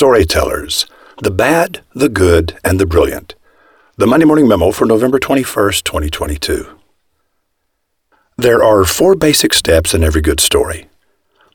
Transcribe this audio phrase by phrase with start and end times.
[0.00, 0.86] storytellers
[1.18, 3.34] the bad, the good, and the brilliant.
[3.98, 6.78] The Monday Morning Memo for November 21st, 2022.
[8.38, 10.88] There are four basic steps in every good story.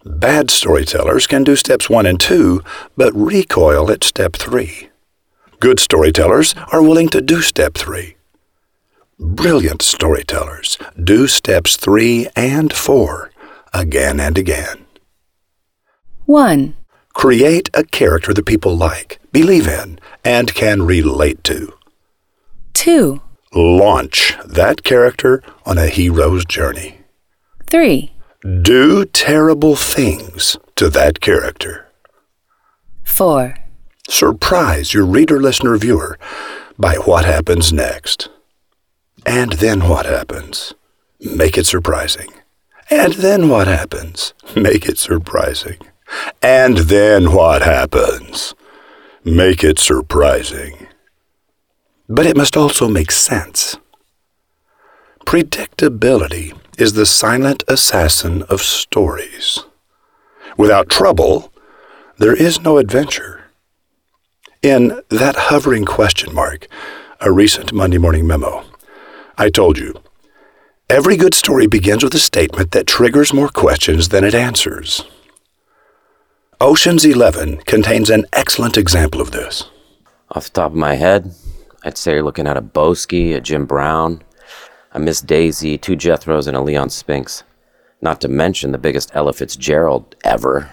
[0.06, 2.62] Bad storytellers can do steps one and two,
[2.96, 4.90] but recoil at step three.
[5.60, 8.16] Good storytellers are willing to do step three.
[9.18, 13.32] Brilliant storytellers do steps three and four
[13.74, 14.86] again and again.
[16.26, 16.76] 1.
[17.16, 21.74] Create a character that people like, believe in, and can relate to.
[22.74, 23.22] 2.
[23.54, 27.00] Launch that character on a hero's journey.
[27.68, 28.12] 3.
[28.62, 31.88] Do terrible things to that character.
[33.06, 33.56] 4.
[34.10, 36.20] Surprise your reader, listener, viewer
[36.78, 38.28] by what happens next.
[39.26, 40.74] And then what happens?
[41.22, 42.28] Make it surprising.
[42.90, 44.34] And then what happens?
[44.54, 45.78] Make it surprising.
[46.42, 48.54] And then what happens?
[49.24, 50.88] Make it surprising.
[52.08, 53.78] But it must also make sense.
[55.26, 59.60] Predictability is the silent assassin of stories.
[60.58, 61.52] Without trouble,
[62.18, 63.46] there is no adventure.
[64.62, 66.68] In that hovering question mark,
[67.20, 68.64] a recent Monday morning memo,
[69.38, 69.94] I told you
[70.90, 75.04] every good story begins with a statement that triggers more questions than it answers.
[76.62, 79.66] Ocean's Eleven contains an excellent example of this.
[80.32, 81.36] Off the top of my head,
[81.84, 84.24] I'd say you're looking at a Boesky, a Jim Brown,
[84.94, 87.44] a Miss Daisy, two Jethros, and a Leon Spinks.
[88.00, 90.72] Not to mention the biggest Ella Fitzgerald ever.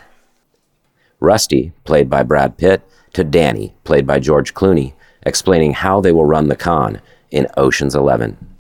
[1.19, 2.83] Rusty, played by Brad Pitt,
[3.15, 4.93] to Danny, played by George Clooney,
[5.25, 7.01] explaining how they will run the con
[7.33, 8.57] in Ocean's Eleven.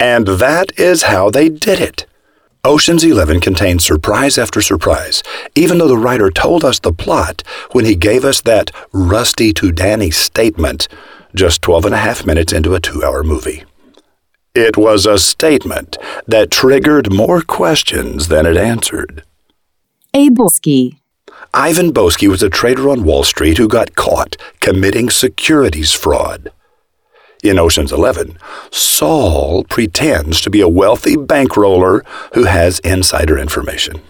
[0.00, 2.06] And that is how they did it.
[2.64, 5.24] Ocean's Eleven contains surprise after surprise,
[5.56, 9.72] even though the writer told us the plot when he gave us that Rusty to
[9.72, 10.86] Danny statement
[11.34, 13.64] just 12 and a half minutes into a two hour movie.
[14.54, 15.96] It was a statement
[16.28, 19.24] that triggered more questions than it answered.
[20.14, 20.30] A.
[20.30, 20.98] Boesky.
[21.52, 26.52] Ivan Boesky was a trader on Wall Street who got caught committing securities fraud.
[27.42, 28.38] In Ocean's Eleven,
[28.70, 34.00] Saul pretends to be a wealthy bankroller who has insider information.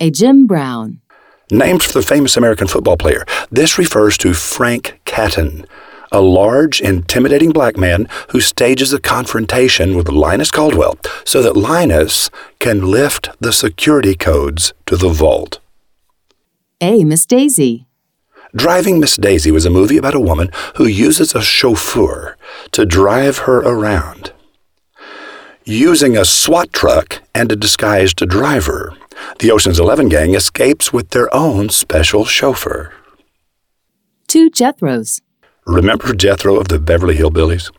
[0.00, 0.10] A.
[0.10, 1.00] Jim Brown.
[1.50, 5.64] Named for the famous American football player, this refers to Frank Catton,
[6.12, 12.28] a large, intimidating black man who stages a confrontation with Linus Caldwell so that Linus
[12.58, 15.60] can lift the security codes to the vault.
[16.82, 17.02] A.
[17.04, 17.85] Miss Daisy.
[18.54, 22.36] Driving Miss Daisy was a movie about a woman who uses a chauffeur
[22.72, 24.32] to drive her around.
[25.64, 28.94] Using a SWAT truck and a disguised driver,
[29.40, 32.92] the Ocean's Eleven gang escapes with their own special chauffeur.
[34.28, 35.20] Two Jethros.
[35.66, 37.72] Remember Jethro of the Beverly Hillbillies?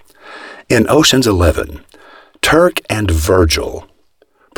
[0.68, 1.86] In Ocean's Eleven,
[2.42, 3.88] Turk and Virgil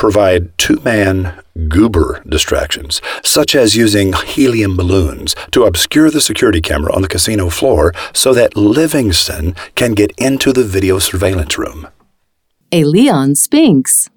[0.00, 6.90] provide two man goober distractions, such as using helium balloons to obscure the security camera
[6.94, 11.86] on the casino floor so that Livingston can get into the video surveillance room.
[12.72, 12.84] A.
[12.84, 14.08] Leon Spinks.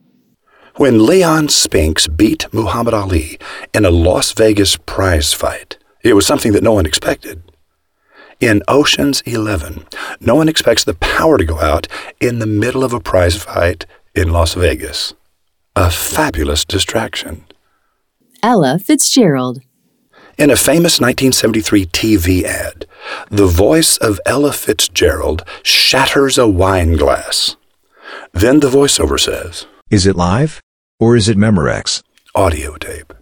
[0.77, 3.38] When Leon Spinks beat Muhammad Ali
[3.73, 7.43] in a Las Vegas prize fight, it was something that no one expected.
[8.39, 9.85] In Ocean's Eleven,
[10.22, 11.88] no one expects the power to go out
[12.22, 13.85] in the middle of a prize fight
[14.16, 15.13] in Las Vegas.
[15.75, 17.45] A fabulous distraction.
[18.44, 19.61] Ella Fitzgerald.
[20.38, 22.85] In a famous 1973 TV ad,
[23.29, 27.56] the voice of Ella Fitzgerald shatters a wine glass.
[28.34, 30.61] Then the voiceover says, Is it live?
[31.00, 32.03] Or is it Memorex?
[32.35, 33.13] audio tape.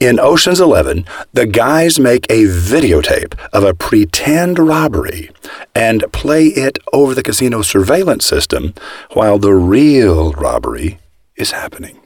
[0.00, 5.30] In Ocean's Eleven, the guys make a videotape of a pretend robbery
[5.74, 8.74] and play it over the casino surveillance system
[9.12, 10.98] while the real robbery
[11.36, 12.00] is happening.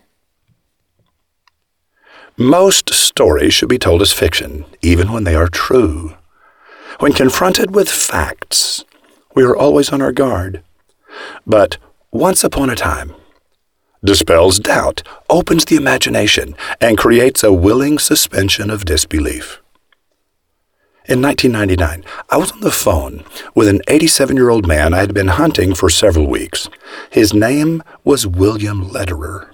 [2.37, 6.15] Most stories should be told as fiction, even when they are true.
[6.99, 8.85] When confronted with facts,
[9.35, 10.62] we are always on our guard.
[11.47, 11.77] But
[12.11, 13.15] once upon a time,
[14.03, 19.60] dispels doubt, opens the imagination, and creates a willing suspension of disbelief.
[21.11, 23.25] In 1999, I was on the phone
[23.57, 26.69] with an 87 year old man I had been hunting for several weeks.
[27.11, 29.51] His name was William Lederer.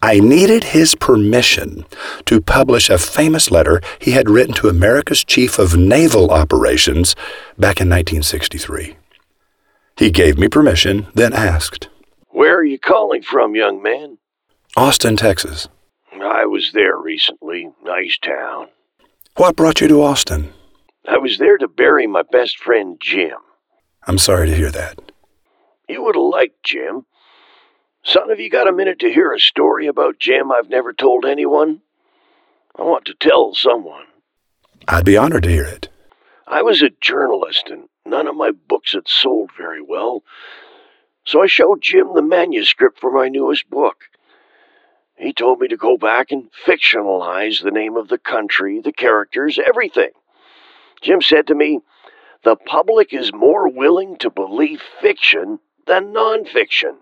[0.00, 1.84] I needed his permission
[2.24, 7.14] to publish a famous letter he had written to America's Chief of Naval Operations
[7.58, 8.96] back in 1963.
[9.98, 11.90] He gave me permission, then asked,
[12.28, 14.16] Where are you calling from, young man?
[14.78, 15.68] Austin, Texas.
[16.22, 17.68] I was there recently.
[17.84, 18.68] Nice town.
[19.36, 20.52] What brought you to Austin?
[21.08, 23.36] I was there to bury my best friend Jim.
[24.06, 25.10] I'm sorry to hear that.
[25.88, 27.04] You would have liked Jim.
[28.04, 31.24] Son, have you got a minute to hear a story about Jim I've never told
[31.24, 31.80] anyone?
[32.78, 34.04] I want to tell someone.
[34.86, 35.88] I'd be honored to hear it.
[36.46, 40.22] I was a journalist, and none of my books had sold very well.
[41.26, 44.04] So I showed Jim the manuscript for my newest book.
[45.16, 49.58] He told me to go back and fictionalize the name of the country, the characters,
[49.64, 50.10] everything.
[51.00, 51.80] Jim said to me,
[52.42, 56.96] The public is more willing to believe fiction than nonfiction.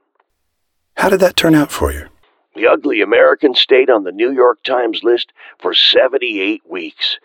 [0.96, 2.08] How did that turn out for you?
[2.54, 7.18] The Ugly American stayed on the New York Times list for 78 weeks.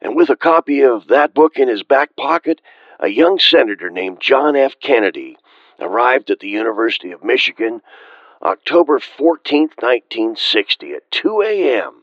[0.00, 2.62] And with a copy of that book in his back pocket,
[2.98, 4.80] a young senator named John F.
[4.80, 5.36] Kennedy
[5.78, 7.82] arrived at the University of Michigan
[8.44, 12.02] October 14, 1960, at 2 a.m.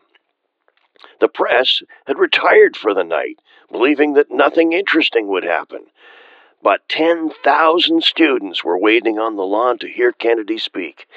[1.19, 3.38] The press had retired for the night,
[3.71, 5.85] believing that nothing interesting would happen.
[6.63, 11.07] But 10,000 students were waiting on the lawn to hear Kennedy speak.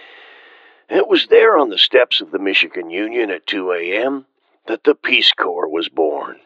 [0.91, 4.27] It was there on the steps of the Michigan Union at 2 a.m.
[4.67, 6.37] that the Peace Corps was born.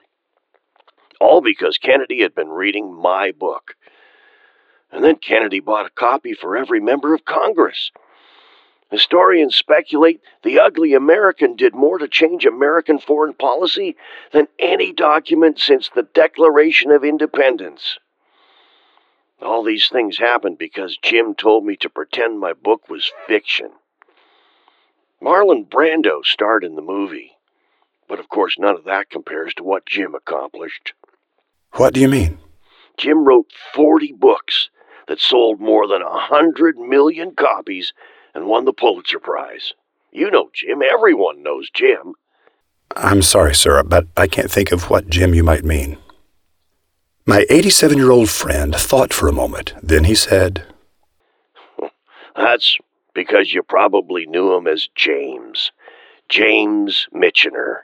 [1.20, 3.74] All because Kennedy had been reading my book.
[4.92, 7.90] And then Kennedy bought a copy for every member of Congress.
[8.90, 13.96] Historians speculate the ugly American did more to change American foreign policy
[14.32, 17.98] than any document since the Declaration of Independence.
[19.42, 23.70] All these things happened because Jim told me to pretend my book was fiction.
[25.22, 27.32] Marlon Brando starred in the movie,
[28.08, 30.94] but of course none of that compares to what Jim accomplished.
[31.72, 32.38] What do you mean?
[32.96, 34.70] Jim wrote 40 books
[35.06, 37.92] that sold more than a hundred million copies
[38.34, 39.74] and won the Pulitzer Prize.
[40.12, 40.82] You know Jim.
[40.82, 42.14] Everyone knows Jim.
[42.96, 45.98] I'm sorry, sir, but I can't think of what Jim you might mean.
[47.26, 49.74] My 87 year old friend thought for a moment.
[49.82, 50.64] Then he said,
[52.36, 52.78] That's
[53.14, 55.70] because you probably knew him as James.
[56.28, 57.80] James Michener.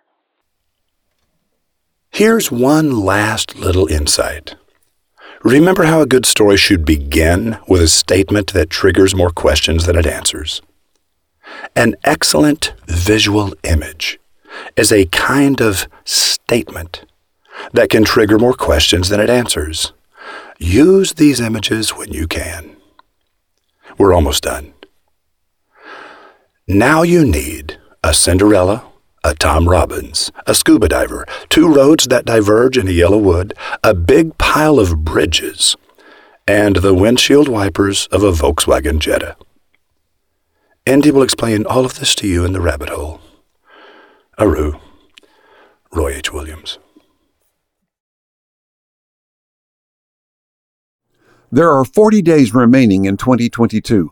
[2.10, 4.54] Here's one last little insight.
[5.44, 9.94] Remember how a good story should begin with a statement that triggers more questions than
[9.94, 10.62] it answers?
[11.76, 14.18] An excellent visual image
[14.74, 17.04] is a kind of statement
[17.74, 19.92] that can trigger more questions than it answers.
[20.58, 22.78] Use these images when you can.
[23.98, 24.72] We're almost done.
[26.66, 28.82] Now you need a Cinderella
[29.24, 33.94] a Tom Robbins, a scuba diver, two roads that diverge in a yellow wood, a
[33.94, 35.76] big pile of bridges,
[36.46, 39.34] and the windshield wipers of a Volkswagen Jetta.
[40.86, 43.18] Andy will explain all of this to you in the rabbit hole.
[44.36, 44.78] Aru,
[45.90, 46.30] Roy H.
[46.30, 46.78] Williams.
[51.50, 54.10] There are 40 days remaining in 2022.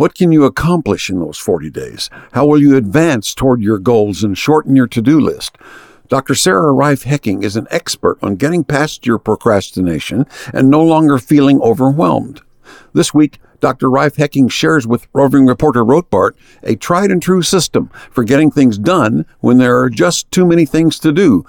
[0.00, 2.08] What can you accomplish in those 40 days?
[2.32, 5.58] How will you advance toward your goals and shorten your to do list?
[6.08, 6.34] Dr.
[6.34, 10.24] Sarah Reif Hecking is an expert on getting past your procrastination
[10.54, 12.40] and no longer feeling overwhelmed.
[12.94, 13.90] This week, Dr.
[13.90, 16.32] Reif Hecking shares with roving reporter Rotbart
[16.62, 20.64] a tried and true system for getting things done when there are just too many
[20.64, 21.44] things to do.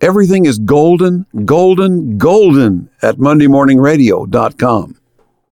[0.00, 5.01] Everything is golden, golden, golden at MondayMorningRadio.com.